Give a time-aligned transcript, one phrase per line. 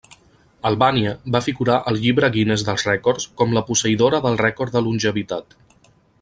[0.69, 5.57] Albània va figurar al Llibre Guinness dels Rècords com la posseïdora del rècord de longevitat.